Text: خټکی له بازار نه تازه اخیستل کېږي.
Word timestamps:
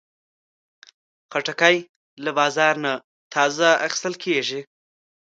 خټکی 1.31 1.77
له 2.23 2.31
بازار 2.39 2.75
نه 2.85 2.93
تازه 3.33 3.67
اخیستل 3.87 4.13
کېږي. 4.23 4.61